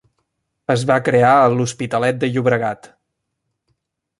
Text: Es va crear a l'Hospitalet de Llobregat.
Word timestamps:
Es 0.75 0.85
va 0.91 0.95
crear 1.09 1.33
a 1.41 1.51
l'Hospitalet 1.57 2.17
de 2.25 2.31
Llobregat. 2.33 2.91